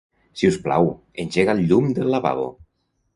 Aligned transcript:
Si 0.39 0.47
us 0.51 0.55
plau, 0.63 0.87
engega 1.23 1.55
el 1.57 1.61
llum 1.73 1.91
del 1.99 2.09
lavabo. 2.15 2.49